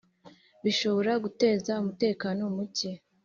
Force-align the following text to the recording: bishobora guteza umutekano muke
bishobora 0.63 1.11
guteza 1.23 1.71
umutekano 1.81 2.41
muke 2.55 2.91